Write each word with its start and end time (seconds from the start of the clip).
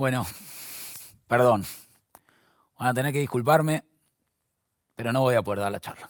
Bueno, 0.00 0.26
perdón. 1.28 1.66
Van 2.78 2.88
a 2.88 2.94
tener 2.94 3.12
que 3.12 3.18
disculparme, 3.18 3.84
pero 4.94 5.12
no 5.12 5.20
voy 5.20 5.34
a 5.34 5.42
poder 5.42 5.60
dar 5.60 5.72
la 5.72 5.78
charla. 5.78 6.08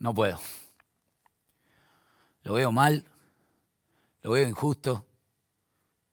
No 0.00 0.12
puedo. 0.12 0.40
Lo 2.42 2.54
veo 2.54 2.72
mal, 2.72 3.04
lo 4.22 4.32
veo 4.32 4.48
injusto, 4.48 5.06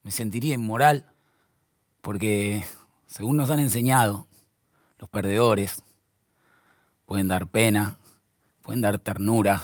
me 0.04 0.12
sentiría 0.12 0.54
inmoral, 0.54 1.12
porque 2.02 2.64
según 3.08 3.38
nos 3.38 3.50
han 3.50 3.60
enseñado, 3.60 4.28
los 5.00 5.10
perdedores 5.10 5.82
pueden 7.08 7.28
dar 7.28 7.48
pena, 7.48 7.98
pueden 8.64 8.82
dar 8.82 8.98
ternura, 8.98 9.62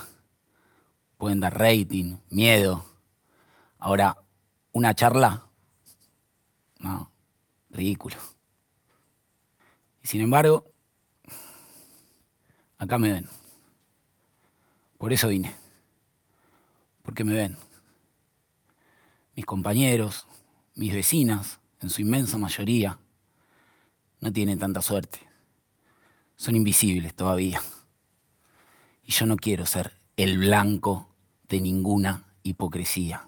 pueden 1.17 1.40
dar 1.40 1.57
rating, 1.57 2.17
miedo. 2.30 2.85
Ahora, 3.80 4.17
una 4.73 4.94
charla, 4.94 5.48
no, 6.80 7.12
ridículo. 7.70 8.17
Y 10.04 10.07
sin 10.07 10.21
embargo, 10.21 10.71
acá 12.77 12.98
me 12.98 13.12
ven. 13.12 13.27
Por 14.98 15.13
eso 15.13 15.29
vine. 15.29 15.55
Porque 17.02 17.23
me 17.23 17.34
ven. 17.34 17.57
Mis 19.34 19.45
compañeros, 19.45 20.27
mis 20.76 20.93
vecinas, 20.93 21.59
en 21.79 21.90
su 21.90 22.02
inmensa 22.02 22.38
mayoría, 22.38 22.99
no 24.20 24.34
tienen 24.34 24.59
tanta 24.59 24.81
suerte. 24.81 25.20
Son 26.35 26.55
invisibles 26.55 27.15
todavía. 27.15 27.62
Y 29.10 29.13
yo 29.13 29.26
no 29.26 29.38
quiero 29.38 29.65
ser 29.65 29.98
el 30.18 30.38
blanco 30.38 31.10
de 31.48 31.60
ninguna 31.60 32.26
hipocresía. 32.43 33.27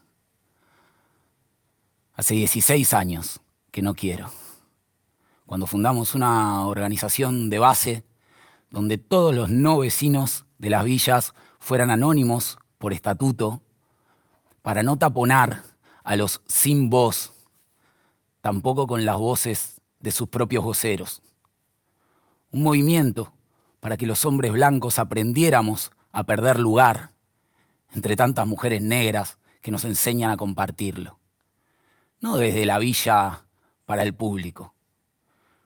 Hace 2.14 2.36
16 2.36 2.94
años 2.94 3.42
que 3.72 3.82
no 3.82 3.96
quiero. 3.96 4.30
Cuando 5.48 5.66
fundamos 5.66 6.14
una 6.14 6.68
organización 6.68 7.50
de 7.50 7.58
base 7.58 8.04
donde 8.70 9.00
todos 9.00 9.34
los 9.34 9.50
no 9.50 9.80
vecinos 9.80 10.46
de 10.60 10.70
las 10.70 10.86
villas 10.86 11.34
fueran 11.58 11.90
anónimos 11.90 12.60
por 12.78 12.94
estatuto, 12.94 13.64
para 14.62 14.84
no 14.84 14.98
taponar 14.98 15.64
a 16.04 16.16
los 16.16 16.44
sin 16.46 16.92
voz, 16.92 17.34
tampoco 18.42 18.86
con 18.86 19.04
las 19.04 19.18
voces 19.18 19.82
de 20.00 20.12
sus 20.12 20.30
propios 20.30 20.64
voceros. 20.64 21.24
Un 22.52 22.62
movimiento 22.62 23.34
para 23.82 23.98
que 23.98 24.06
los 24.06 24.24
hombres 24.24 24.54
blancos 24.54 25.00
aprendiéramos 25.00 25.92
a 26.14 26.24
perder 26.24 26.60
lugar 26.60 27.12
entre 27.94 28.16
tantas 28.16 28.48
mujeres 28.48 28.82
negras 28.82 29.38
que 29.62 29.72
nos 29.72 29.84
enseñan 29.84 30.32
a 30.32 30.38
compartirlo. 30.38 31.20
No 32.22 32.38
desde 32.38 32.66
la 32.66 32.80
villa 32.80 33.44
para 33.86 34.04
el 34.04 34.14
público, 34.14 34.76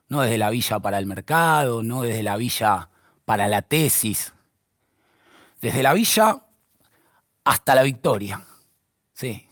no 0.08 0.22
desde 0.22 0.38
la 0.38 0.50
villa 0.50 0.80
para 0.80 0.98
el 0.98 1.06
mercado, 1.06 1.82
no 1.82 2.02
desde 2.02 2.22
la 2.22 2.36
villa 2.36 2.88
para 3.26 3.48
la 3.48 3.62
tesis, 3.62 4.32
desde 5.60 5.82
la 5.82 5.92
villa 5.92 6.42
hasta 7.44 7.74
la 7.74 7.82
victoria. 7.82 8.42
Sí, 9.12 9.46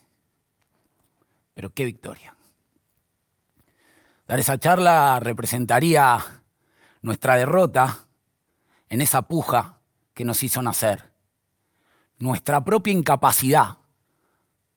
pero 1.52 1.70
qué 1.70 1.84
victoria. 1.84 2.34
Dar 4.26 4.38
esa 4.38 4.58
charla 4.58 5.20
representaría 5.20 6.18
nuestra 7.02 7.36
derrota 7.36 8.03
en 8.88 9.00
esa 9.00 9.22
puja 9.22 9.78
que 10.14 10.24
nos 10.24 10.42
hizo 10.42 10.62
nacer, 10.62 11.12
nuestra 12.18 12.64
propia 12.64 12.92
incapacidad 12.92 13.78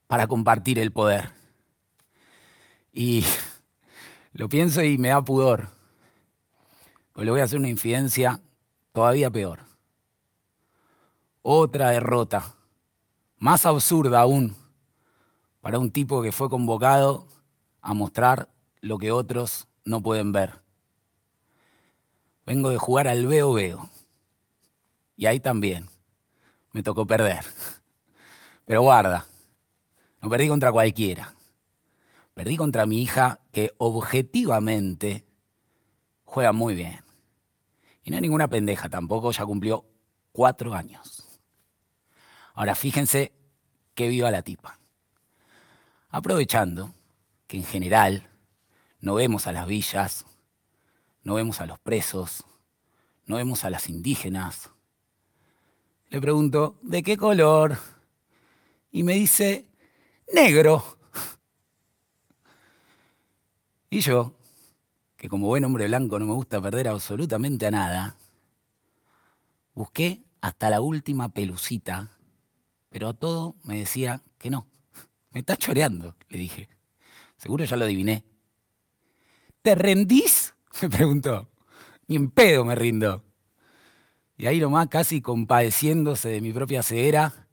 para 0.07 0.27
compartir 0.27 0.79
el 0.79 0.91
poder. 0.91 1.31
Y 2.91 3.23
lo 4.33 4.49
pienso 4.49 4.83
y 4.83 4.97
me 4.97 5.09
da 5.09 5.21
pudor, 5.21 5.69
pues 7.13 7.25
le 7.25 7.31
voy 7.31 7.41
a 7.41 7.43
hacer 7.43 7.59
una 7.59 7.69
infidencia 7.69 8.41
todavía 8.91 9.29
peor. 9.29 9.59
Otra 11.41 11.91
derrota, 11.91 12.55
más 13.37 13.65
absurda 13.65 14.21
aún, 14.21 14.55
para 15.61 15.79
un 15.79 15.91
tipo 15.91 16.21
que 16.21 16.31
fue 16.31 16.49
convocado 16.49 17.27
a 17.81 17.93
mostrar 17.93 18.49
lo 18.81 18.97
que 18.97 19.11
otros 19.11 19.67
no 19.85 20.01
pueden 20.01 20.31
ver. 20.31 20.61
Vengo 22.45 22.69
de 22.69 22.77
jugar 22.77 23.07
al 23.07 23.27
veo 23.27 23.53
veo. 23.53 23.89
Y 25.17 25.25
ahí 25.25 25.39
también 25.41 25.89
me 26.71 26.83
tocó 26.83 27.05
perder. 27.05 27.43
Pero 28.65 28.83
guarda, 28.83 29.25
no 30.21 30.29
perdí 30.29 30.47
contra 30.47 30.71
cualquiera. 30.71 31.33
Perdí 32.33 32.55
contra 32.55 32.85
mi 32.85 33.01
hija 33.01 33.39
que 33.51 33.73
objetivamente 33.79 35.25
juega 36.23 36.53
muy 36.53 36.75
bien. 36.75 37.03
Y 38.03 38.11
no 38.11 38.17
es 38.17 38.21
ninguna 38.21 38.47
pendeja 38.47 38.89
tampoco, 38.89 39.31
ya 39.31 39.43
cumplió 39.43 39.85
cuatro 40.31 40.75
años. 40.75 41.27
Ahora 42.53 42.75
fíjense 42.75 43.33
qué 43.95 44.07
viva 44.07 44.29
la 44.29 44.43
tipa. 44.43 44.79
Aprovechando 46.09 46.93
que 47.47 47.57
en 47.57 47.63
general 47.63 48.29
no 48.99 49.15
vemos 49.15 49.47
a 49.47 49.51
las 49.51 49.65
villas, 49.65 50.25
no 51.23 51.33
vemos 51.33 51.59
a 51.59 51.65
los 51.65 51.79
presos, 51.79 52.45
no 53.25 53.37
vemos 53.37 53.63
a 53.63 53.69
las 53.69 53.89
indígenas. 53.89 54.69
Le 56.09 56.21
pregunto, 56.21 56.77
¿de 56.81 57.03
qué 57.03 57.17
color? 57.17 57.77
Y 58.91 59.03
me 59.03 59.13
dice, 59.13 59.67
negro. 60.33 60.97
Y 63.89 63.99
yo, 63.99 64.33
que 65.17 65.27
como 65.27 65.47
buen 65.47 65.65
hombre 65.65 65.87
blanco 65.87 66.17
no 66.19 66.25
me 66.25 66.33
gusta 66.33 66.61
perder 66.61 66.87
absolutamente 66.87 67.67
a 67.67 67.71
nada, 67.71 68.17
busqué 69.73 70.23
hasta 70.41 70.69
la 70.69 70.81
última 70.81 71.29
pelucita, 71.29 72.11
pero 72.89 73.09
a 73.09 73.13
todo 73.13 73.55
me 73.63 73.79
decía 73.79 74.23
que 74.37 74.49
no. 74.49 74.67
Me 75.31 75.41
está 75.41 75.57
choreando, 75.57 76.15
le 76.29 76.37
dije. 76.37 76.69
Seguro 77.37 77.65
ya 77.65 77.75
lo 77.75 77.85
adiviné. 77.85 78.23
¿Te 79.61 79.75
rendís? 79.75 80.55
Me 80.81 80.89
preguntó. 80.89 81.49
Ni 82.07 82.15
en 82.15 82.31
pedo 82.31 82.63
me 82.63 82.73
rindo. 82.73 83.26
Y 84.37 84.45
ahí 84.45 84.59
nomás, 84.59 84.87
casi 84.87 85.21
compadeciéndose 85.21 86.29
de 86.29 86.41
mi 86.41 86.53
propia 86.53 86.83
ceguera, 86.83 87.47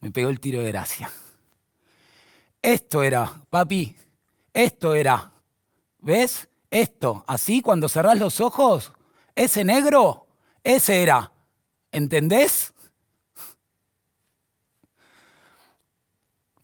me 0.00 0.12
pegó 0.12 0.28
el 0.30 0.38
tiro 0.38 0.62
de 0.62 0.68
gracia. 0.68 1.10
Esto 2.62 3.02
era, 3.02 3.42
papi, 3.50 3.96
esto 4.52 4.94
era. 4.94 5.32
¿Ves? 5.98 6.48
Esto, 6.70 7.24
así 7.26 7.62
cuando 7.62 7.88
cerrás 7.88 8.18
los 8.18 8.40
ojos, 8.40 8.92
ese 9.34 9.64
negro, 9.64 10.26
ese 10.62 11.02
era. 11.02 11.32
¿Entendés? 11.90 12.72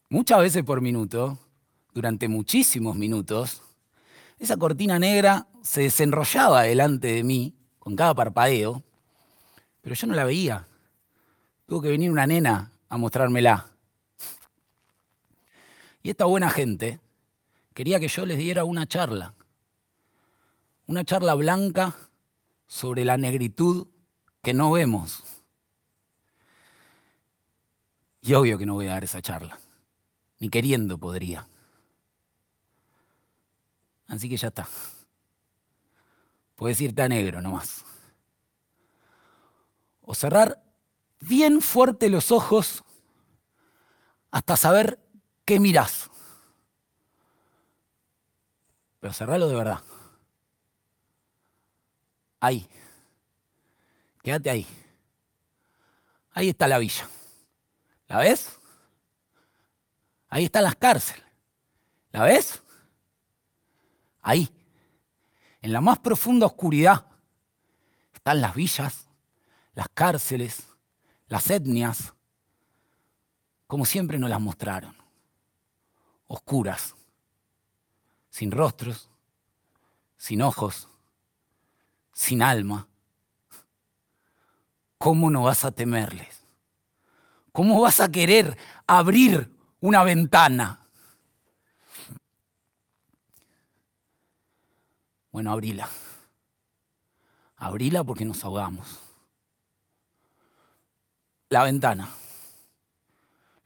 Muchas 0.08 0.38
veces 0.40 0.62
por 0.62 0.80
minuto, 0.80 1.38
durante 1.92 2.28
muchísimos 2.28 2.94
minutos, 2.94 3.62
esa 4.38 4.56
cortina 4.56 4.98
negra 4.98 5.48
se 5.62 5.82
desenrollaba 5.82 6.62
delante 6.62 7.08
de 7.08 7.24
mí 7.24 7.54
con 7.78 7.96
cada 7.96 8.14
parpadeo, 8.14 8.84
pero 9.84 9.94
yo 9.94 10.06
no 10.06 10.14
la 10.14 10.24
veía. 10.24 10.66
Tuvo 11.66 11.82
que 11.82 11.90
venir 11.90 12.10
una 12.10 12.26
nena 12.26 12.72
a 12.88 12.96
mostrármela. 12.96 13.66
Y 16.02 16.08
esta 16.08 16.24
buena 16.24 16.48
gente 16.48 17.00
quería 17.74 18.00
que 18.00 18.08
yo 18.08 18.24
les 18.24 18.38
diera 18.38 18.64
una 18.64 18.86
charla, 18.86 19.34
una 20.86 21.04
charla 21.04 21.34
blanca 21.34 21.94
sobre 22.66 23.04
la 23.04 23.18
negritud 23.18 23.86
que 24.42 24.54
no 24.54 24.72
vemos. 24.72 25.22
Y 28.22 28.32
obvio 28.32 28.56
que 28.56 28.64
no 28.64 28.72
voy 28.72 28.86
a 28.86 28.92
dar 28.92 29.04
esa 29.04 29.20
charla, 29.20 29.58
ni 30.38 30.48
queriendo 30.48 30.96
podría. 30.96 31.46
Así 34.06 34.30
que 34.30 34.38
ya 34.38 34.48
está. 34.48 34.66
Puedes 36.56 36.80
irte 36.80 37.02
a 37.02 37.08
negro 37.08 37.42
nomás. 37.42 37.84
O 40.04 40.14
cerrar 40.14 40.62
bien 41.20 41.60
fuerte 41.60 42.08
los 42.08 42.30
ojos 42.30 42.84
hasta 44.30 44.56
saber 44.56 44.98
qué 45.44 45.60
mirás. 45.60 46.10
Pero 49.00 49.12
cerralo 49.12 49.48
de 49.48 49.54
verdad. 49.56 49.82
Ahí. 52.40 52.68
Quédate 54.22 54.50
ahí. 54.50 54.66
Ahí 56.32 56.48
está 56.50 56.66
la 56.66 56.78
villa. 56.78 57.08
¿La 58.08 58.18
ves? 58.18 58.58
Ahí 60.28 60.46
están 60.46 60.64
las 60.64 60.76
cárceles. 60.76 61.24
¿La 62.10 62.24
ves? 62.24 62.62
Ahí, 64.20 64.48
en 65.60 65.72
la 65.72 65.80
más 65.80 65.98
profunda 65.98 66.46
oscuridad, 66.46 67.06
están 68.14 68.40
las 68.40 68.54
villas, 68.54 69.03
las 69.74 69.88
cárceles, 69.92 70.66
las 71.28 71.50
etnias, 71.50 72.14
como 73.66 73.84
siempre 73.84 74.18
nos 74.18 74.30
las 74.30 74.40
mostraron, 74.40 74.96
oscuras, 76.26 76.94
sin 78.30 78.50
rostros, 78.50 79.10
sin 80.16 80.42
ojos, 80.42 80.88
sin 82.12 82.42
alma. 82.42 82.88
¿Cómo 84.98 85.30
no 85.30 85.42
vas 85.42 85.64
a 85.64 85.70
temerles? 85.70 86.40
¿Cómo 87.52 87.80
vas 87.80 88.00
a 88.00 88.10
querer 88.10 88.56
abrir 88.86 89.50
una 89.80 90.02
ventana? 90.02 90.80
Bueno, 95.30 95.52
abrila. 95.52 95.88
Abrila 97.56 98.02
porque 98.04 98.24
nos 98.24 98.44
ahogamos. 98.44 99.03
La 101.54 101.62
ventana. 101.62 102.10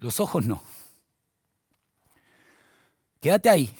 Los 0.00 0.20
ojos 0.20 0.44
no. 0.44 0.62
Quédate 3.18 3.48
ahí. 3.48 3.74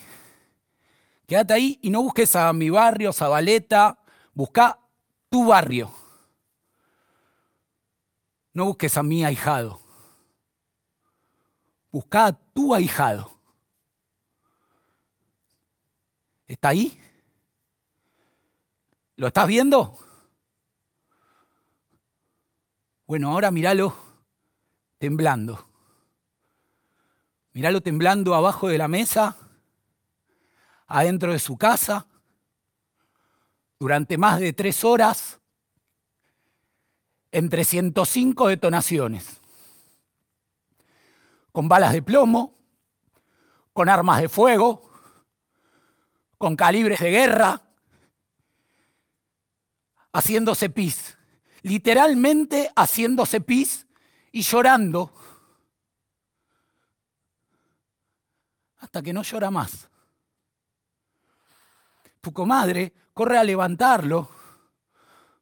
Quédate 1.27 1.53
ahí 1.53 1.79
y 1.83 1.91
no 1.91 2.01
busques 2.01 2.35
a 2.35 2.51
mi 2.51 2.71
barrio, 2.71 3.13
Zabaleta. 3.13 3.99
Busca 4.33 4.79
tu 5.29 5.45
barrio. 5.45 5.93
No 8.51 8.65
busques 8.65 8.97
a 8.97 9.03
mi 9.03 9.23
ahijado. 9.23 9.79
Busca 11.91 12.25
a 12.25 12.33
tu 12.33 12.73
ahijado. 12.73 13.29
¿Está 16.47 16.69
ahí? 16.69 16.99
¿Lo 19.17 19.27
estás 19.27 19.45
viendo? 19.45 20.08
Bueno, 23.09 23.31
ahora 23.31 23.49
míralo 23.49 23.95
temblando. 24.99 25.67
Míralo 27.53 27.81
temblando 27.81 28.35
abajo 28.35 28.67
de 28.67 28.77
la 28.77 28.87
mesa, 28.87 29.35
adentro 30.85 31.33
de 31.33 31.39
su 31.39 31.57
casa, 31.57 32.05
durante 33.79 34.19
más 34.19 34.39
de 34.39 34.53
tres 34.53 34.83
horas, 34.83 35.39
en 37.31 37.49
305 37.49 38.47
detonaciones, 38.47 39.39
con 41.51 41.67
balas 41.67 41.93
de 41.93 42.03
plomo, 42.03 42.53
con 43.73 43.89
armas 43.89 44.21
de 44.21 44.29
fuego, 44.29 44.87
con 46.37 46.55
calibres 46.55 46.99
de 46.99 47.09
guerra, 47.09 47.59
haciéndose 50.13 50.69
pis, 50.69 51.17
literalmente 51.63 52.71
haciéndose 52.75 53.41
pis 53.41 53.85
y 54.31 54.41
llorando 54.41 55.11
hasta 58.79 59.01
que 59.01 59.13
no 59.13 59.23
llora 59.23 59.51
más. 59.51 59.89
Tu 62.21 62.33
comadre 62.33 62.93
corre 63.13 63.37
a 63.37 63.43
levantarlo, 63.43 64.29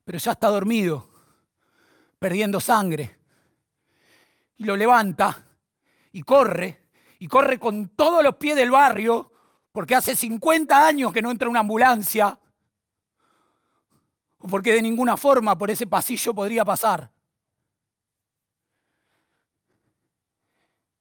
pero 0.03 0.17
ya 0.17 0.31
está 0.31 0.47
dormido, 0.49 1.09
perdiendo 2.19 2.59
sangre. 2.59 3.17
Y 4.57 4.65
lo 4.65 4.75
levanta 4.75 5.45
y 6.11 6.23
corre, 6.23 6.87
y 7.19 7.27
corre 7.27 7.59
con 7.59 7.89
todos 7.89 8.23
los 8.23 8.35
pies 8.37 8.55
del 8.55 8.71
barrio, 8.71 9.31
porque 9.71 9.95
hace 9.95 10.15
50 10.15 10.87
años 10.87 11.13
que 11.13 11.21
no 11.21 11.29
entra 11.29 11.49
una 11.49 11.59
ambulancia, 11.59 12.39
porque 14.47 14.73
de 14.73 14.81
ninguna 14.81 15.17
forma 15.17 15.57
por 15.57 15.69
ese 15.69 15.85
pasillo 15.85 16.33
podría 16.33 16.65
pasar. 16.65 17.11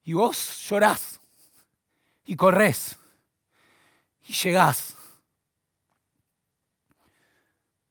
Y 0.03 0.13
vos 0.13 0.65
llorás 0.69 1.19
y 2.25 2.35
corres 2.35 2.97
y 4.27 4.33
llegás, 4.33 4.95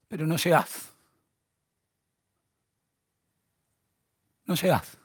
pero 0.08 0.26
no 0.26 0.36
llegás. 0.36 0.92
No 4.44 4.54
llegás. 4.54 4.96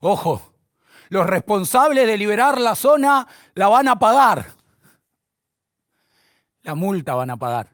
Ojo, 0.00 0.52
los 1.08 1.26
responsables 1.26 2.06
de 2.06 2.18
liberar 2.18 2.60
la 2.60 2.74
zona 2.74 3.26
la 3.54 3.68
van 3.68 3.88
a 3.88 3.98
pagar. 3.98 4.57
La 6.68 6.74
multa 6.74 7.14
van 7.14 7.30
a 7.30 7.36
pagar. 7.38 7.72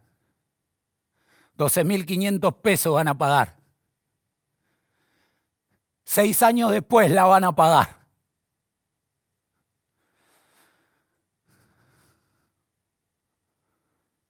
12.500 1.58 2.60
pesos 2.62 2.94
van 2.94 3.08
a 3.08 3.18
pagar. 3.18 3.56
Seis 6.04 6.40
años 6.44 6.70
después 6.70 7.10
la 7.10 7.24
van 7.24 7.42
a 7.42 7.50
pagar. 7.56 7.96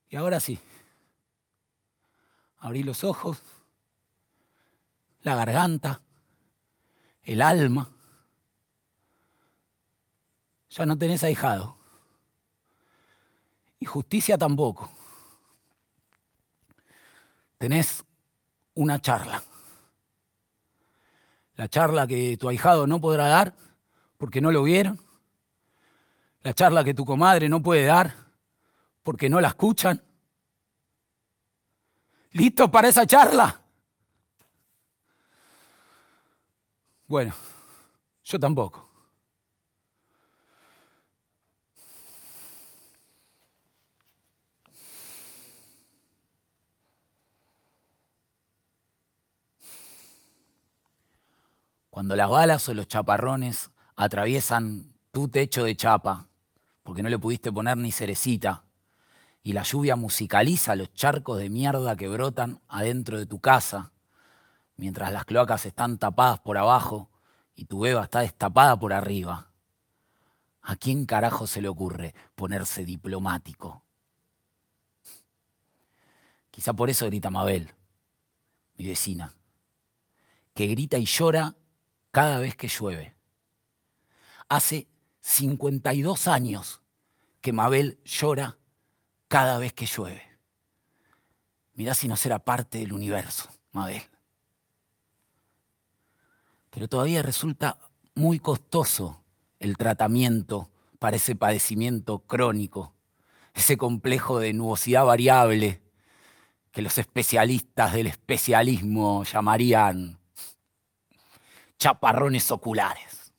Y 0.09 0.17
ahora 0.17 0.41
sí, 0.41 0.59
abrí 2.57 2.83
los 2.85 3.05
ojos, 3.05 3.43
la 5.21 5.35
garganta, 5.35 6.01
el 7.23 7.43
alma. 7.43 7.91
Ya 10.71 10.87
no 10.87 10.97
tenés 10.97 11.23
ahijado. 11.23 11.84
Y 13.79 13.87
justicia 13.87 14.39
tampoco. 14.39 14.91
Tenés 17.59 18.05
una 18.75 19.01
charla 19.01 19.43
la 21.57 21.69
charla 21.69 22.07
que 22.07 22.37
tu 22.37 22.49
ahijado 22.49 22.87
no 22.87 23.01
podrá 23.01 23.29
dar 23.29 23.55
porque 24.19 24.41
no 24.41 24.51
lo 24.51 24.63
vieron, 24.63 25.01
la 26.43 26.53
charla 26.53 26.85
que 26.85 26.95
tu 26.95 27.05
comadre 27.05 27.49
no 27.49 27.63
puede 27.63 27.85
dar 27.85 28.15
porque 29.03 29.29
no 29.29 29.41
la 29.41 29.49
escuchan. 29.49 30.03
¿Listo 32.33 32.71
para 32.71 32.89
esa 32.89 33.07
charla? 33.07 33.61
Bueno, 37.07 37.35
yo 38.25 38.41
tampoco. 38.41 38.94
Cuando 51.95 52.17
las 52.17 52.29
balas 52.29 52.69
o 52.69 52.75
los 52.75 52.89
chaparrones 52.89 53.71
atraviesan 53.95 54.93
tu 55.13 55.29
techo 55.29 55.63
de 55.63 55.77
chapa, 55.77 56.27
porque 56.83 57.05
no 57.05 57.09
le 57.09 57.21
pudiste 57.21 57.53
poner 57.53 57.77
ni 57.77 57.93
cerecita, 57.93 58.65
y 59.45 59.53
la 59.53 59.63
lluvia 59.63 59.95
musicaliza 59.95 60.75
los 60.75 60.93
charcos 60.93 61.39
de 61.39 61.51
mierda 61.51 61.95
que 61.95 62.09
brotan 62.09 62.61
adentro 62.67 63.17
de 63.17 63.27
tu 63.27 63.39
casa, 63.39 63.93
mientras 64.77 65.13
las 65.13 65.25
cloacas 65.25 65.67
están 65.67 65.99
tapadas 65.99 66.41
por 66.41 66.59
abajo 66.59 67.11
y 67.55 67.67
tu 67.67 67.79
beba 67.79 68.03
está 68.03 68.23
destapada 68.23 68.77
por 68.77 68.93
arriba. 68.93 69.53
¿A 70.63 70.75
quién 70.75 71.07
carajo 71.07 71.47
se 71.47 71.63
le 71.63 71.69
ocurre 71.69 72.13
ponerse 72.35 72.85
diplomático? 72.85 73.85
Quizá 76.51 76.73
por 76.73 76.91
eso 76.91 77.07
grita 77.07 77.31
Mabel, 77.31 77.71
mi 78.79 78.89
vecina, 78.89 79.33
que 80.55 80.67
grita 80.67 80.99
y 80.99 81.05
llora 81.05 81.55
cada 82.15 82.39
vez 82.39 82.55
que 82.55 82.69
llueve. 82.69 83.13
Hace 84.49 84.87
52 85.21 86.29
años 86.29 86.81
que 87.41 87.53
Mabel 87.53 87.99
llora 88.05 88.57
cada 89.27 89.59
vez 89.59 89.73
que 89.73 89.87
llueve. 89.87 90.23
Mirá 91.73 91.93
si 91.95 92.07
no 92.07 92.17
será 92.17 92.39
parte 92.39 92.79
del 92.79 92.93
universo, 92.93 93.49
Mabel. 93.73 94.01
Pero 96.71 96.87
todavía 96.87 97.21
resulta 97.21 97.79
muy 98.15 98.39
costoso 98.39 99.25
el 99.59 99.77
tratamiento 99.77 100.71
para 101.01 101.17
ese 101.17 101.35
padecimiento 101.35 102.21
crónico, 102.21 102.95
ese 103.55 103.77
complejo 103.77 104.39
de 104.39 104.53
nubosidad 104.53 105.05
variable 105.05 105.83
que 106.71 106.81
los 106.81 106.97
especialistas 106.97 107.93
del 107.93 108.07
especialismo 108.07 109.25
llamarían 109.25 110.21
chaparrones 111.79 112.51
oculares. 112.51 113.33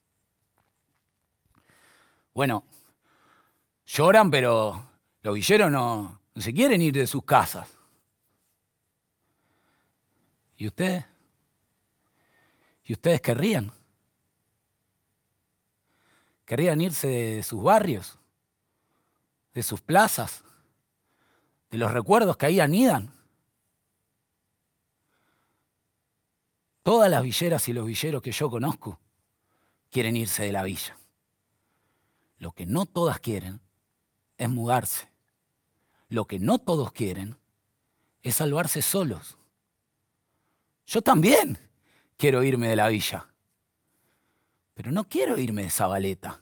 Bueno, 2.33 2.65
lloran, 3.85 4.29
pero 4.29 4.85
los 5.21 5.35
villeros 5.35 5.71
no, 5.71 6.21
no 6.33 6.41
se 6.41 6.53
quieren 6.53 6.81
ir 6.81 6.93
de 6.93 7.07
sus 7.07 7.23
casas. 7.23 7.69
¿Y 10.57 10.67
ustedes? 10.67 11.05
¿Y 12.83 12.93
ustedes 12.93 13.21
querrían? 13.21 13.71
¿Querrían 16.45 16.79
irse 16.81 17.07
de 17.07 17.43
sus 17.43 17.63
barrios? 17.63 18.19
¿De 19.53 19.63
sus 19.63 19.81
plazas? 19.81 20.43
¿De 21.71 21.77
los 21.77 21.91
recuerdos 21.91 22.37
que 22.37 22.45
ahí 22.45 22.59
anidan? 22.59 23.14
Todas 26.85 27.09
las 27.09 27.23
villeras 27.23 27.67
y 27.67 27.73
los 27.73 27.87
villeros 27.87 28.21
que 28.21 28.31
yo 28.31 28.47
conozco 28.47 28.99
quieren 29.89 30.15
irse 30.15 30.43
de 30.43 30.51
la 30.51 30.61
villa. 30.61 30.95
Lo 32.37 32.51
que 32.51 32.67
no 32.67 32.85
todas 32.85 33.19
quieren 33.19 33.59
es 34.37 34.49
mudarse. 34.51 35.09
Lo 36.09 36.25
que 36.25 36.37
no 36.37 36.59
todos 36.59 36.91
quieren 36.91 37.37
es 38.21 38.35
salvarse 38.35 38.83
solos. 38.83 39.35
Yo 40.85 41.01
también 41.01 41.57
quiero 42.17 42.43
irme 42.43 42.67
de 42.67 42.75
la 42.75 42.87
villa, 42.87 43.29
pero 44.75 44.91
no 44.91 45.05
quiero 45.05 45.39
irme 45.39 45.63
de 45.63 45.71
Zabaleta. 45.71 46.39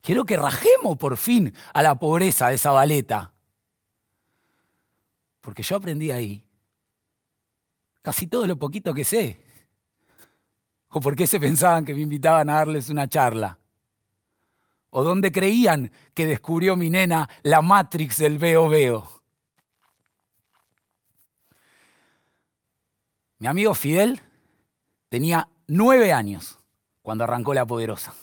Quiero 0.00 0.24
que 0.24 0.36
rajemos 0.36 0.96
por 0.96 1.16
fin 1.16 1.52
a 1.72 1.82
la 1.82 1.96
pobreza 1.96 2.50
de 2.50 2.58
Zabaleta. 2.58 3.32
Porque 5.40 5.64
yo 5.64 5.74
aprendí 5.74 6.12
ahí 6.12 6.43
casi 8.04 8.26
todo 8.26 8.46
lo 8.46 8.58
poquito 8.58 8.92
que 8.92 9.02
sé. 9.02 9.40
¿O 10.90 11.00
por 11.00 11.16
qué 11.16 11.26
se 11.26 11.40
pensaban 11.40 11.86
que 11.86 11.94
me 11.94 12.02
invitaban 12.02 12.50
a 12.50 12.56
darles 12.56 12.90
una 12.90 13.08
charla? 13.08 13.58
¿O 14.90 15.02
dónde 15.02 15.32
creían 15.32 15.90
que 16.12 16.26
descubrió 16.26 16.76
mi 16.76 16.90
nena 16.90 17.30
la 17.42 17.62
Matrix 17.62 18.18
del 18.18 18.38
veo 18.38 18.68
veo? 18.68 19.22
Mi 23.38 23.46
amigo 23.46 23.74
Fidel 23.74 24.20
tenía 25.08 25.48
nueve 25.66 26.12
años 26.12 26.58
cuando 27.00 27.24
arrancó 27.24 27.54
La 27.54 27.64
Poderosa. 27.64 28.14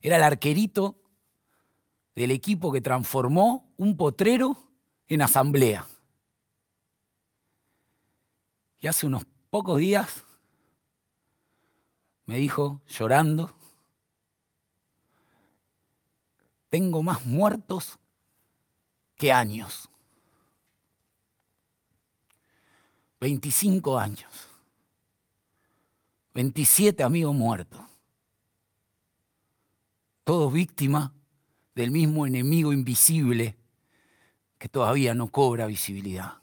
Era 0.00 0.16
el 0.16 0.22
arquerito 0.22 0.96
del 2.14 2.30
equipo 2.30 2.72
que 2.72 2.80
transformó 2.80 3.70
un 3.76 3.98
potrero 3.98 4.56
en 5.08 5.20
asamblea. 5.20 5.86
Y 8.82 8.88
hace 8.88 9.06
unos 9.06 9.24
pocos 9.48 9.78
días 9.78 10.24
me 12.26 12.36
dijo, 12.36 12.82
llorando, 12.88 13.54
tengo 16.68 17.00
más 17.00 17.24
muertos 17.24 18.00
que 19.14 19.32
años. 19.32 19.88
25 23.20 23.98
años. 24.00 24.48
27 26.34 27.04
amigos 27.04 27.36
muertos. 27.36 27.80
Todos 30.24 30.52
víctimas 30.52 31.12
del 31.76 31.92
mismo 31.92 32.26
enemigo 32.26 32.72
invisible 32.72 33.56
que 34.58 34.68
todavía 34.68 35.14
no 35.14 35.28
cobra 35.28 35.66
visibilidad. 35.66 36.41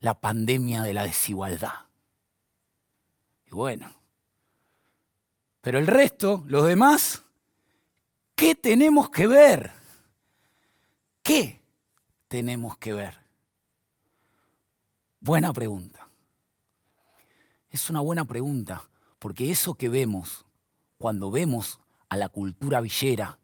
La 0.00 0.14
pandemia 0.14 0.82
de 0.82 0.94
la 0.94 1.04
desigualdad. 1.04 1.86
Y 3.46 3.50
bueno, 3.50 3.92
pero 5.60 5.78
el 5.78 5.86
resto, 5.86 6.44
los 6.46 6.66
demás, 6.66 7.24
¿qué 8.34 8.54
tenemos 8.54 9.10
que 9.10 9.26
ver? 9.26 9.72
¿Qué 11.22 11.60
tenemos 12.28 12.78
que 12.78 12.92
ver? 12.92 13.18
Buena 15.20 15.52
pregunta. 15.52 16.08
Es 17.70 17.90
una 17.90 18.00
buena 18.00 18.24
pregunta, 18.24 18.88
porque 19.18 19.50
eso 19.50 19.74
que 19.74 19.88
vemos, 19.88 20.46
cuando 20.96 21.30
vemos 21.30 21.80
a 22.08 22.16
la 22.16 22.28
cultura 22.28 22.80
villera, 22.80 23.38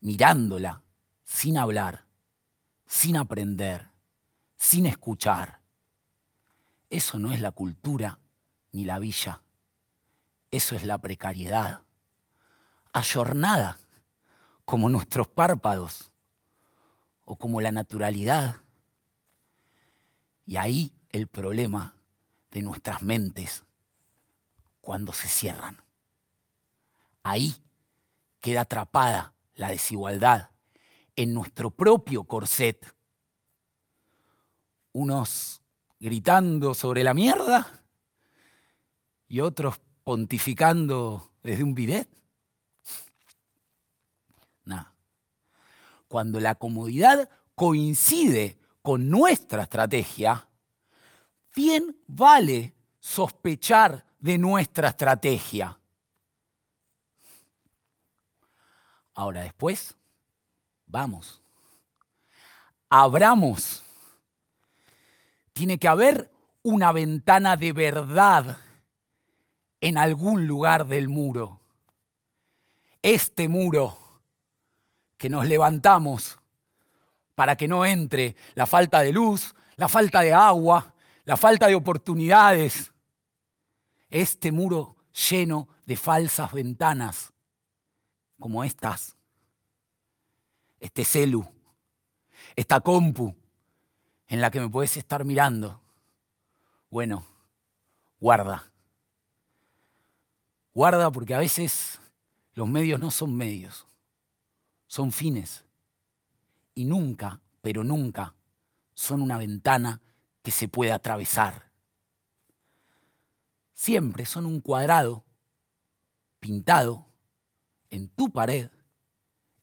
mirándola, 0.00 0.82
sin 1.24 1.56
hablar, 1.56 2.04
sin 2.86 3.16
aprender, 3.16 3.88
sin 4.56 4.86
escuchar, 4.86 5.60
eso 6.96 7.18
no 7.18 7.32
es 7.32 7.40
la 7.40 7.52
cultura 7.52 8.18
ni 8.72 8.84
la 8.84 8.98
villa. 8.98 9.42
Eso 10.50 10.74
es 10.76 10.84
la 10.84 10.98
precariedad. 10.98 11.82
Ayornada, 12.92 13.78
como 14.64 14.88
nuestros 14.88 15.28
párpados 15.28 16.10
o 17.24 17.36
como 17.36 17.60
la 17.60 17.70
naturalidad. 17.70 18.56
Y 20.46 20.56
ahí 20.56 20.92
el 21.10 21.26
problema 21.26 21.94
de 22.50 22.62
nuestras 22.62 23.02
mentes 23.02 23.64
cuando 24.80 25.12
se 25.12 25.28
cierran. 25.28 25.82
Ahí 27.22 27.56
queda 28.40 28.62
atrapada 28.62 29.34
la 29.54 29.68
desigualdad 29.68 30.50
en 31.16 31.34
nuestro 31.34 31.70
propio 31.70 32.24
corset. 32.24 32.94
Unos 34.92 35.60
gritando 35.98 36.74
sobre 36.74 37.02
la 37.02 37.14
mierda 37.14 37.82
y 39.28 39.40
otros 39.40 39.80
pontificando 40.04 41.32
desde 41.42 41.64
un 41.64 41.74
bidet. 41.74 42.08
Nada. 44.64 44.92
Cuando 46.08 46.38
la 46.40 46.54
comodidad 46.54 47.28
coincide 47.54 48.58
con 48.82 49.08
nuestra 49.08 49.64
estrategia, 49.64 50.48
bien 51.54 51.96
vale 52.06 52.74
sospechar 53.00 54.04
de 54.18 54.38
nuestra 54.38 54.88
estrategia. 54.88 55.78
Ahora 59.14 59.42
después, 59.42 59.96
vamos, 60.86 61.40
abramos. 62.88 63.85
Tiene 65.56 65.78
que 65.78 65.88
haber 65.88 66.30
una 66.64 66.92
ventana 66.92 67.56
de 67.56 67.72
verdad 67.72 68.58
en 69.80 69.96
algún 69.96 70.46
lugar 70.46 70.86
del 70.86 71.08
muro. 71.08 71.62
Este 73.00 73.48
muro 73.48 73.96
que 75.16 75.30
nos 75.30 75.46
levantamos 75.46 76.38
para 77.34 77.56
que 77.56 77.68
no 77.68 77.86
entre 77.86 78.36
la 78.54 78.66
falta 78.66 79.00
de 79.00 79.14
luz, 79.14 79.54
la 79.76 79.88
falta 79.88 80.20
de 80.20 80.34
agua, 80.34 80.92
la 81.24 81.38
falta 81.38 81.68
de 81.68 81.74
oportunidades. 81.74 82.92
Este 84.10 84.52
muro 84.52 84.96
lleno 85.30 85.68
de 85.86 85.96
falsas 85.96 86.52
ventanas 86.52 87.32
como 88.38 88.62
estas. 88.62 89.16
Este 90.78 91.02
celu, 91.02 91.48
esta 92.54 92.80
compu 92.80 93.34
en 94.28 94.40
la 94.40 94.50
que 94.50 94.60
me 94.60 94.68
puedes 94.68 94.96
estar 94.96 95.24
mirando. 95.24 95.80
Bueno, 96.90 97.26
guarda. 98.20 98.70
Guarda 100.74 101.10
porque 101.10 101.34
a 101.34 101.38
veces 101.38 102.00
los 102.54 102.68
medios 102.68 103.00
no 103.00 103.10
son 103.10 103.34
medios, 103.34 103.86
son 104.86 105.12
fines. 105.12 105.64
Y 106.74 106.84
nunca, 106.84 107.40
pero 107.62 107.82
nunca, 107.84 108.34
son 108.94 109.22
una 109.22 109.38
ventana 109.38 110.00
que 110.42 110.50
se 110.50 110.68
puede 110.68 110.92
atravesar. 110.92 111.70
Siempre 113.74 114.26
son 114.26 114.46
un 114.46 114.60
cuadrado 114.60 115.24
pintado 116.40 117.06
en 117.90 118.08
tu 118.08 118.30
pared, 118.30 118.70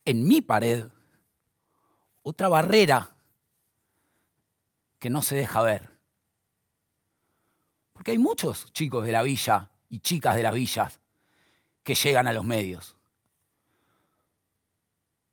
en 0.06 0.28
mi 0.28 0.42
pared, 0.42 0.88
otra 2.22 2.48
barrera 2.48 3.16
que 5.04 5.10
no 5.10 5.22
se 5.22 5.36
deja 5.36 5.62
ver. 5.62 5.90
Porque 7.92 8.12
hay 8.12 8.18
muchos 8.18 8.72
chicos 8.72 9.06
de 9.06 9.12
la 9.12 9.22
villa 9.22 9.70
y 9.90 10.00
chicas 10.00 10.34
de 10.34 10.44
las 10.44 10.54
villas 10.54 11.02
que 11.84 11.94
llegan 11.94 12.26
a 12.26 12.32
los 12.32 12.46
medios. 12.46 12.96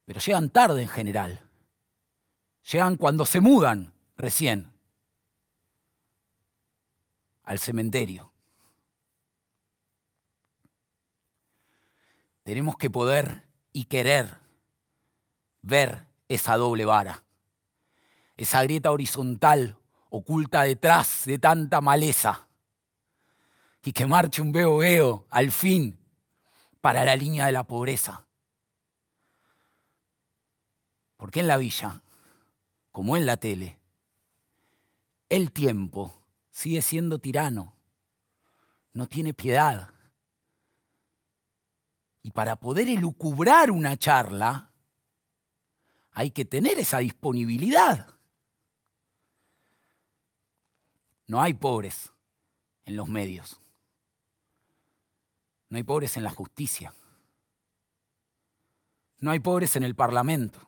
Pero 0.07 0.19
llegan 0.19 0.51
tarde 0.51 0.83
en 0.83 0.89
general. 0.89 1.49
Llegan 2.69 2.97
cuando 2.97 3.25
se 3.25 3.41
mudan 3.41 3.93
recién 4.17 4.73
al 7.45 7.61
cementerio. 7.61 8.33
Tenemos 12.43 12.77
que 12.77 12.91
poder 12.91 13.45
y 13.73 13.85
querer 13.85 14.37
ver 15.63 16.07
esa 16.27 16.57
doble 16.57 16.85
vara, 16.85 17.23
esa 18.41 18.63
grieta 18.63 18.91
horizontal 18.91 19.77
oculta 20.09 20.63
detrás 20.63 21.27
de 21.27 21.39
tanta 21.39 21.83
maleza 21.83 22.49
y 23.85 23.93
que 23.93 24.07
marche 24.07 24.41
un 24.41 24.51
veo 24.51 24.79
veo 24.79 25.27
al 25.29 25.53
fin 25.53 25.99
para 26.81 27.05
la 27.05 27.17
línea 27.17 27.45
de 27.45 27.53
la 27.53 27.65
pobreza. 27.65 28.27
Porque 31.19 31.41
en 31.41 31.49
la 31.49 31.59
villa, 31.59 32.01
como 32.91 33.15
en 33.19 33.27
la 33.27 33.37
tele, 33.37 33.79
el 35.29 35.53
tiempo 35.53 36.23
sigue 36.51 36.81
siendo 36.81 37.19
tirano, 37.19 37.77
no 38.95 39.07
tiene 39.07 39.35
piedad. 39.35 39.91
Y 42.23 42.31
para 42.31 42.57
poder 42.57 42.89
elucubrar 42.89 43.71
una 43.71 43.99
charla, 43.99 44.71
hay 46.13 46.31
que 46.31 46.47
tener 46.47 46.79
esa 46.79 47.01
disponibilidad. 47.01 48.17
No 51.31 51.41
hay 51.41 51.55
pobres, 51.55 52.11
en 52.87 52.97
los 52.97 53.07
medios. 53.07 53.61
No 55.69 55.77
hay 55.77 55.85
pobres 55.85 56.17
en 56.17 56.25
la 56.25 56.31
justicia. 56.31 56.93
No 59.21 59.31
hay 59.31 59.39
pobres 59.39 59.77
en 59.77 59.85
el 59.85 59.95
Parlamento. 59.95 60.59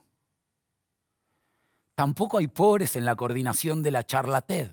Tampoco 1.97 2.39
hay 2.39 2.47
pobres 2.47 2.95
en 2.95 3.05
la 3.05 3.17
coordinación 3.17 3.83
de 3.83 3.91
la 3.91 4.07
charla 4.07 4.41
TED. 4.41 4.71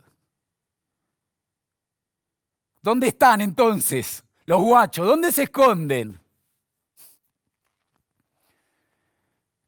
¿Dónde 2.84 3.08
están 3.08 3.42
entonces 3.42 4.24
los 4.46 4.62
guachos? 4.62 5.08
¿Dónde 5.08 5.32
se 5.32 5.42
esconden? 5.42 6.22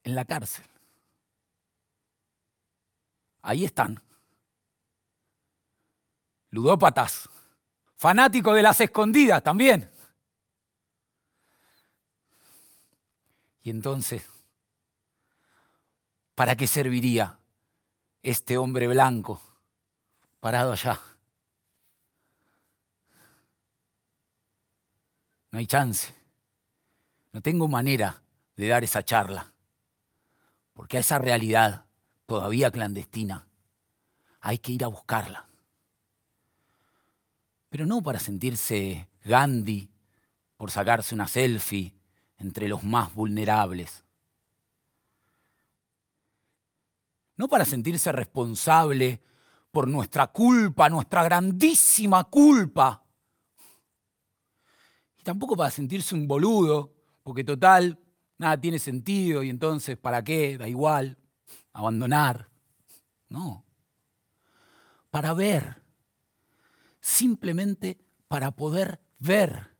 En 0.03 0.13
la 0.13 0.25
cárcel. 0.25 0.65
Ahí 3.41 3.65
están. 3.65 3.99
Ludópatas. 6.51 7.29
Fanáticos 7.95 8.55
de 8.55 8.61
las 8.61 8.79
escondidas 8.81 9.41
también. 9.41 9.89
Y 13.63 13.69
entonces, 13.69 14.23
¿para 16.35 16.55
qué 16.55 16.67
serviría 16.67 17.39
este 18.23 18.57
hombre 18.57 18.87
blanco 18.87 19.41
parado 20.39 20.73
allá? 20.73 20.99
No 25.51 25.59
hay 25.59 25.67
chance. 25.67 26.13
No 27.33 27.41
tengo 27.41 27.67
manera 27.67 28.23
de 28.55 28.67
dar 28.67 28.83
esa 28.83 29.03
charla. 29.03 29.53
Porque 30.73 30.97
a 30.97 31.01
esa 31.01 31.19
realidad 31.19 31.85
todavía 32.25 32.71
clandestina 32.71 33.47
hay 34.39 34.57
que 34.57 34.71
ir 34.71 34.83
a 34.83 34.87
buscarla. 34.87 35.50
Pero 37.71 37.85
no 37.85 38.03
para 38.03 38.19
sentirse 38.19 39.07
Gandhi, 39.23 39.89
por 40.57 40.71
sacarse 40.71 41.15
una 41.15 41.25
selfie 41.25 41.95
entre 42.37 42.67
los 42.67 42.83
más 42.83 43.15
vulnerables. 43.15 44.03
No 47.37 47.47
para 47.47 47.63
sentirse 47.63 48.11
responsable 48.11 49.21
por 49.71 49.87
nuestra 49.87 50.27
culpa, 50.27 50.89
nuestra 50.89 51.23
grandísima 51.23 52.25
culpa. 52.25 53.05
Y 55.17 55.23
tampoco 55.23 55.55
para 55.55 55.71
sentirse 55.71 56.13
un 56.13 56.27
boludo, 56.27 56.93
porque 57.23 57.45
total, 57.45 57.97
nada 58.37 58.59
tiene 58.59 58.79
sentido 58.79 59.43
y 59.43 59.49
entonces, 59.49 59.95
¿para 59.97 60.21
qué? 60.25 60.57
Da 60.57 60.67
igual, 60.67 61.17
abandonar. 61.71 62.49
No. 63.29 63.63
Para 65.09 65.33
ver, 65.33 65.80
simplemente 67.01 67.97
para 68.27 68.51
poder 68.51 69.01
ver. 69.19 69.71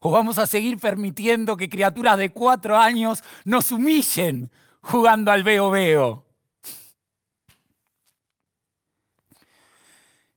¿O 0.00 0.10
vamos 0.10 0.38
a 0.38 0.46
seguir 0.46 0.78
permitiendo 0.78 1.56
que 1.56 1.68
criaturas 1.68 2.18
de 2.18 2.30
cuatro 2.30 2.76
años 2.76 3.24
nos 3.44 3.72
humillen 3.72 4.50
jugando 4.82 5.32
al 5.32 5.42
veo 5.42 5.70
veo? 5.70 6.26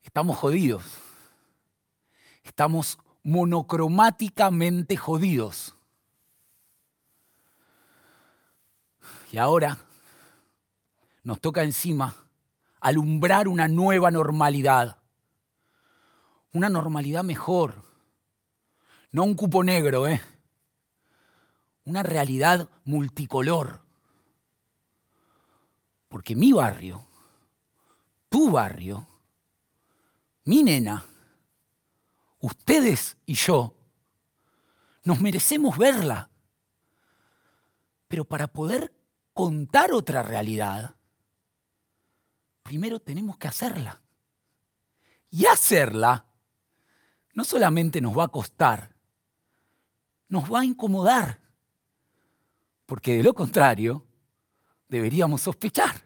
Estamos 0.03 0.37
jodidos. 0.37 0.83
Estamos 2.43 2.97
monocromáticamente 3.23 4.95
jodidos. 4.95 5.75
Y 9.31 9.37
ahora 9.37 9.77
nos 11.23 11.41
toca 11.41 11.61
encima 11.63 12.15
alumbrar 12.79 13.49
una 13.49 13.67
nueva 13.67 14.09
normalidad. 14.11 14.97
Una 16.53 16.69
normalidad 16.69 17.23
mejor 17.23 17.87
no 19.17 19.23
un 19.23 19.33
cupo 19.33 19.63
negro, 19.63 20.07
¿eh? 20.07 20.21
Una 21.85 22.03
realidad 22.03 22.69
multicolor. 22.83 23.81
Porque 26.07 26.35
mi 26.35 26.53
barrio, 26.53 27.07
tu 28.29 28.51
barrio, 28.51 29.07
mi 30.43 30.61
nena, 30.61 31.03
ustedes 32.39 33.17
y 33.25 33.33
yo, 33.33 33.75
nos 35.03 35.19
merecemos 35.19 35.77
verla. 35.79 36.29
Pero 38.07 38.23
para 38.23 38.47
poder 38.47 38.93
contar 39.33 39.93
otra 39.93 40.21
realidad, 40.21 40.95
primero 42.61 42.99
tenemos 42.99 43.37
que 43.37 43.47
hacerla. 43.47 43.99
Y 45.31 45.47
hacerla 45.47 46.26
no 47.37 47.43
solamente 47.43 48.01
nos 48.01 48.17
va 48.17 48.23
a 48.23 48.29
costar, 48.29 48.89
nos 50.27 50.51
va 50.51 50.61
a 50.61 50.65
incomodar, 50.65 51.39
porque 52.87 53.17
de 53.17 53.21
lo 53.21 53.35
contrario 53.35 54.03
deberíamos 54.87 55.41
sospechar. 55.41 56.01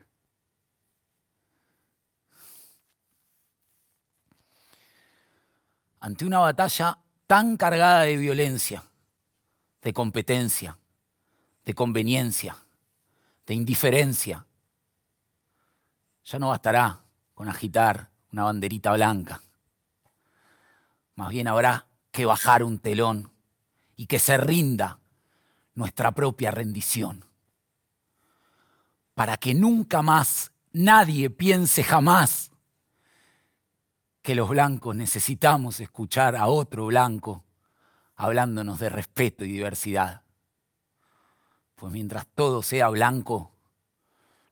Ante 6.02 6.26
una 6.26 6.40
batalla 6.40 6.98
tan 7.28 7.56
cargada 7.56 8.02
de 8.02 8.18
violencia, 8.18 8.84
de 9.82 9.94
competencia, 9.94 10.78
de 11.64 11.74
conveniencia, 11.74 12.58
de 13.46 13.54
indiferencia, 13.54 14.46
ya 16.26 16.40
no 16.40 16.50
bastará 16.50 17.02
con 17.34 17.48
agitar 17.48 18.12
una 18.34 18.44
banderita 18.44 18.92
blanca. 18.92 19.42
Más 21.16 21.30
bien 21.30 21.48
habrá 21.48 21.88
que 22.12 22.26
bajar 22.26 22.64
un 22.64 22.80
telón 22.80 23.32
y 23.96 24.08
que 24.08 24.20
se 24.20 24.38
rinda 24.38 25.00
nuestra 25.76 26.12
propia 26.12 26.52
rendición. 26.52 27.26
Para 29.14 29.38
que 29.38 29.54
nunca 29.54 30.02
más 30.02 30.52
nadie 30.72 31.30
piense 31.30 31.84
jamás 31.84 32.52
que 34.22 34.36
los 34.36 34.50
blancos 34.50 34.96
necesitamos 34.96 35.80
escuchar 35.80 36.36
a 36.36 36.48
otro 36.48 36.86
blanco 36.88 37.44
hablándonos 38.16 38.80
de 38.80 38.90
respeto 38.90 39.46
y 39.46 39.52
diversidad. 39.52 40.22
Pues 41.76 41.92
mientras 41.92 42.28
todo 42.28 42.62
sea 42.62 42.90
blanco, 42.90 43.52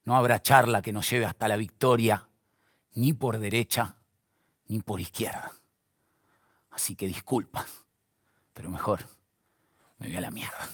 no 0.05 0.15
habrá 0.15 0.41
charla 0.41 0.81
que 0.81 0.91
nos 0.91 1.07
lleve 1.07 1.25
hasta 1.25 1.47
la 1.47 1.55
victoria, 1.55 2.27
ni 2.93 3.13
por 3.13 3.37
derecha, 3.37 3.95
ni 4.67 4.81
por 4.81 4.99
izquierda. 4.99 5.58
Así 6.79 6.95
que 6.95 7.07
disculpa, 7.07 7.65
pero 8.53 8.69
mejor 8.69 9.05
me 9.97 10.07
voy 10.07 10.15
a 10.15 10.21
la 10.21 10.31
mierda. 10.31 10.69